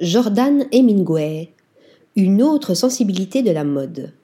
Jordan 0.00 0.64
Hemingway, 0.72 1.50
une 2.16 2.42
autre 2.42 2.72
sensibilité 2.72 3.42
de 3.42 3.50
la 3.50 3.62
mode. 3.62 4.14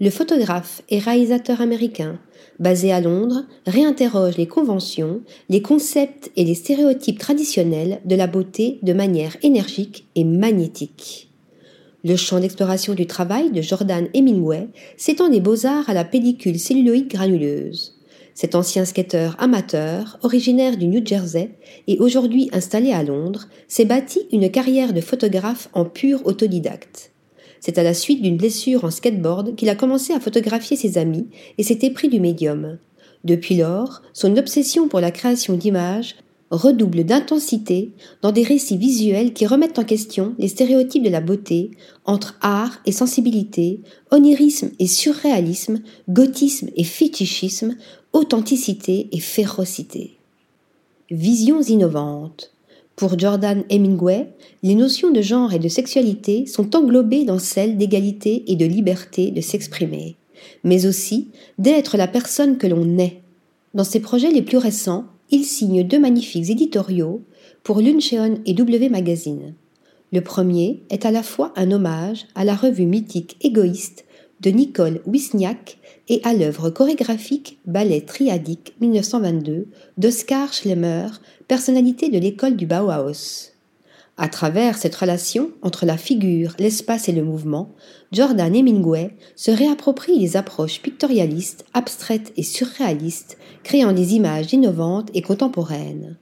Le 0.00 0.10
photographe 0.10 0.80
et 0.90 1.00
réalisateur 1.00 1.60
américain, 1.60 2.20
basé 2.60 2.92
à 2.92 3.00
Londres, 3.00 3.44
réinterroge 3.66 4.36
les 4.36 4.46
conventions, 4.46 5.22
les 5.48 5.60
concepts 5.60 6.30
et 6.36 6.44
les 6.44 6.54
stéréotypes 6.54 7.18
traditionnels 7.18 8.00
de 8.04 8.14
la 8.14 8.28
beauté 8.28 8.78
de 8.84 8.92
manière 8.92 9.36
énergique 9.42 10.06
et 10.14 10.22
magnétique. 10.22 11.30
Le 12.04 12.14
champ 12.14 12.38
d'exploration 12.38 12.94
du 12.94 13.08
travail 13.08 13.50
de 13.50 13.62
Jordan 13.62 14.06
Hemingway 14.14 14.68
s'étend 14.96 15.28
des 15.28 15.40
beaux-arts 15.40 15.90
à 15.90 15.94
la 15.94 16.04
pellicule 16.04 16.60
celluloïde 16.60 17.08
granuleuse. 17.08 17.95
Cet 18.36 18.54
ancien 18.54 18.84
skateur 18.84 19.34
amateur, 19.38 20.18
originaire 20.22 20.76
du 20.76 20.88
New 20.88 21.00
Jersey 21.02 21.52
et 21.86 21.98
aujourd'hui 22.00 22.50
installé 22.52 22.92
à 22.92 23.02
Londres, 23.02 23.48
s'est 23.66 23.86
bâti 23.86 24.28
une 24.30 24.50
carrière 24.50 24.92
de 24.92 25.00
photographe 25.00 25.70
en 25.72 25.86
pur 25.86 26.20
autodidacte. 26.26 27.12
C'est 27.60 27.78
à 27.78 27.82
la 27.82 27.94
suite 27.94 28.20
d'une 28.20 28.36
blessure 28.36 28.84
en 28.84 28.90
skateboard 28.90 29.56
qu'il 29.56 29.70
a 29.70 29.74
commencé 29.74 30.12
à 30.12 30.20
photographier 30.20 30.76
ses 30.76 30.98
amis 30.98 31.28
et 31.56 31.62
s'est 31.62 31.78
épris 31.80 32.10
du 32.10 32.20
médium. 32.20 32.76
Depuis 33.24 33.56
lors, 33.56 34.02
son 34.12 34.36
obsession 34.36 34.86
pour 34.86 35.00
la 35.00 35.12
création 35.12 35.54
d'images 35.54 36.16
redouble 36.50 37.04
d'intensité 37.04 37.92
dans 38.22 38.32
des 38.32 38.42
récits 38.42 38.76
visuels 38.76 39.32
qui 39.32 39.46
remettent 39.46 39.78
en 39.78 39.84
question 39.84 40.34
les 40.38 40.48
stéréotypes 40.48 41.02
de 41.02 41.10
la 41.10 41.20
beauté 41.20 41.72
entre 42.04 42.38
art 42.40 42.78
et 42.86 42.92
sensibilité, 42.92 43.80
onirisme 44.10 44.70
et 44.78 44.86
surréalisme, 44.86 45.80
gothisme 46.08 46.68
et 46.76 46.84
fétichisme, 46.84 47.76
authenticité 48.12 49.08
et 49.12 49.20
férocité. 49.20 50.16
Visions 51.10 51.62
innovantes. 51.62 52.52
Pour 52.94 53.18
Jordan 53.18 53.62
Hemingway, 53.68 54.28
les 54.62 54.74
notions 54.74 55.10
de 55.10 55.20
genre 55.20 55.52
et 55.52 55.58
de 55.58 55.68
sexualité 55.68 56.46
sont 56.46 56.74
englobées 56.74 57.24
dans 57.24 57.38
celles 57.38 57.76
d'égalité 57.76 58.44
et 58.46 58.56
de 58.56 58.64
liberté 58.64 59.30
de 59.30 59.42
s'exprimer, 59.42 60.16
mais 60.64 60.86
aussi 60.86 61.28
d'être 61.58 61.98
la 61.98 62.08
personne 62.08 62.56
que 62.56 62.66
l'on 62.66 62.98
est. 62.98 63.20
Dans 63.74 63.84
ses 63.84 64.00
projets 64.00 64.30
les 64.30 64.40
plus 64.40 64.56
récents, 64.56 65.04
il 65.30 65.44
signe 65.44 65.82
deux 65.82 65.98
magnifiques 65.98 66.50
éditoriaux 66.50 67.22
pour 67.62 67.80
Luncheon 67.80 68.40
et 68.46 68.54
W 68.54 68.88
Magazine. 68.88 69.54
Le 70.12 70.20
premier 70.20 70.82
est 70.90 71.04
à 71.04 71.10
la 71.10 71.22
fois 71.22 71.52
un 71.56 71.70
hommage 71.72 72.26
à 72.34 72.44
la 72.44 72.54
revue 72.54 72.86
mythique 72.86 73.36
égoïste 73.40 74.04
de 74.40 74.50
Nicole 74.50 75.00
Wisniak 75.06 75.78
et 76.08 76.20
à 76.22 76.34
l'œuvre 76.34 76.70
chorégraphique 76.70 77.58
Ballet 77.66 78.02
triadique 78.02 78.74
1922 78.80 79.66
d'Oskar 79.98 80.52
Schlemmer, 80.52 81.08
personnalité 81.48 82.08
de 82.08 82.18
l'école 82.18 82.56
du 82.56 82.66
Bauhaus. 82.66 83.55
À 84.18 84.28
travers 84.28 84.78
cette 84.78 84.94
relation 84.94 85.50
entre 85.60 85.84
la 85.84 85.98
figure, 85.98 86.54
l'espace 86.58 87.08
et 87.08 87.12
le 87.12 87.22
mouvement, 87.22 87.74
Jordan 88.12 88.54
Hemingway 88.54 89.10
se 89.34 89.50
réapproprie 89.50 90.18
les 90.18 90.38
approches 90.38 90.80
pictorialistes, 90.80 91.66
abstraites 91.74 92.32
et 92.38 92.42
surréalistes, 92.42 93.36
créant 93.62 93.92
des 93.92 94.14
images 94.14 94.54
innovantes 94.54 95.10
et 95.12 95.20
contemporaines. 95.20 96.16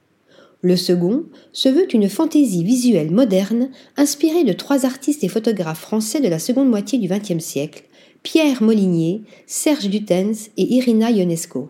Le 0.61 0.75
second 0.75 1.25
se 1.53 1.69
veut 1.69 1.93
une 1.93 2.09
fantaisie 2.09 2.65
visuelle 2.65 3.11
moderne 3.11 3.69
inspirée 3.95 4.43
de 4.43 4.51
trois 4.51 4.85
artistes 4.85 5.23
et 5.23 5.29
photographes 5.29 5.81
français 5.81 6.19
de 6.19 6.27
la 6.27 6.39
seconde 6.39 6.69
moitié 6.69 6.99
du 6.99 7.07
XXe 7.07 7.43
siècle, 7.43 7.83
Pierre 8.23 8.61
Molinier, 8.61 9.21
Serge 9.45 9.89
Dutens 9.89 10.49
et 10.57 10.73
Irina 10.73 11.11
Ionesco. 11.11 11.69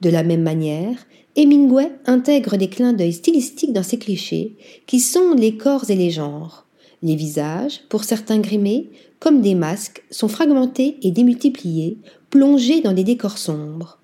De 0.00 0.08
la 0.08 0.22
même 0.22 0.42
manière, 0.42 0.96
Hemingway 1.36 1.90
intègre 2.06 2.56
des 2.56 2.68
clins 2.68 2.92
d'œil 2.92 3.12
stylistiques 3.12 3.72
dans 3.72 3.82
ses 3.82 3.98
clichés, 3.98 4.56
qui 4.86 5.00
sont 5.00 5.34
les 5.34 5.56
corps 5.56 5.90
et 5.90 5.96
les 5.96 6.10
genres. 6.10 6.66
Les 7.02 7.16
visages, 7.16 7.80
pour 7.88 8.04
certains 8.04 8.38
grimés, 8.38 8.90
comme 9.18 9.40
des 9.40 9.54
masques, 9.54 10.04
sont 10.10 10.28
fragmentés 10.28 10.98
et 11.02 11.10
démultipliés, 11.10 11.98
plongés 12.30 12.80
dans 12.80 12.92
des 12.92 13.04
décors 13.04 13.38
sombres. 13.38 13.98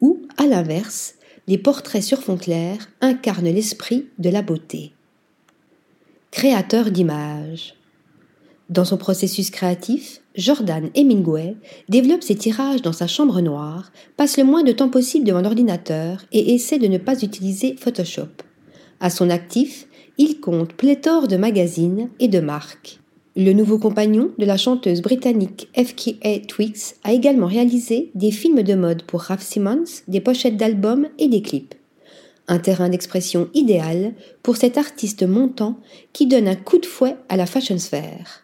Ou, 0.00 0.22
à 0.36 0.46
l'inverse, 0.46 1.14
les 1.46 1.58
portraits 1.58 2.02
sur 2.02 2.22
fond 2.22 2.36
clair 2.36 2.88
incarnent 3.00 3.48
l'esprit 3.48 4.06
de 4.18 4.30
la 4.30 4.42
beauté. 4.42 4.92
Créateur 6.30 6.90
d'images. 6.90 7.74
Dans 8.68 8.84
son 8.84 8.96
processus 8.96 9.50
créatif, 9.50 10.20
Jordan 10.36 10.90
Hemingway 10.96 11.56
développe 11.88 12.24
ses 12.24 12.34
tirages 12.34 12.82
dans 12.82 12.92
sa 12.92 13.06
chambre 13.06 13.40
noire, 13.40 13.92
passe 14.16 14.36
le 14.36 14.44
moins 14.44 14.64
de 14.64 14.72
temps 14.72 14.88
possible 14.88 15.26
devant 15.26 15.42
l'ordinateur 15.42 16.24
et 16.32 16.54
essaie 16.54 16.78
de 16.78 16.88
ne 16.88 16.98
pas 16.98 17.22
utiliser 17.22 17.76
Photoshop. 17.76 18.42
À 18.98 19.10
son 19.10 19.30
actif, 19.30 19.86
il 20.18 20.40
compte 20.40 20.72
pléthore 20.72 21.28
de 21.28 21.36
magazines 21.36 22.08
et 22.18 22.28
de 22.28 22.40
marques. 22.40 22.98
Le 23.36 23.52
nouveau 23.52 23.78
compagnon 23.78 24.30
de 24.38 24.44
la 24.44 24.56
chanteuse 24.56 25.02
britannique 25.02 25.68
FKA 25.76 26.38
Twigs 26.46 26.94
a 27.02 27.12
également 27.12 27.48
réalisé 27.48 28.10
des 28.14 28.30
films 28.30 28.62
de 28.62 28.74
mode 28.74 29.02
pour 29.02 29.22
Ralph 29.22 29.42
Simmons, 29.42 30.02
des 30.08 30.20
pochettes 30.20 30.56
d'albums 30.56 31.08
et 31.18 31.28
des 31.28 31.42
clips. 31.42 31.74
Un 32.46 32.58
terrain 32.58 32.88
d'expression 32.88 33.48
idéal 33.54 34.14
pour 34.42 34.56
cet 34.56 34.78
artiste 34.78 35.22
montant 35.22 35.78
qui 36.12 36.26
donne 36.26 36.46
un 36.46 36.56
coup 36.56 36.78
de 36.78 36.86
fouet 36.86 37.16
à 37.28 37.36
la 37.36 37.46
fashion 37.46 37.78
sphère. 37.78 38.43